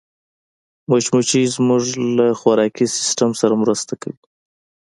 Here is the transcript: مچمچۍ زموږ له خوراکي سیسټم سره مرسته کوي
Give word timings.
مچمچۍ 0.89 1.43
زموږ 1.55 1.83
له 2.17 2.25
خوراکي 2.39 2.85
سیسټم 2.97 3.31
سره 3.41 3.53
مرسته 3.63 3.93
کوي 4.01 4.17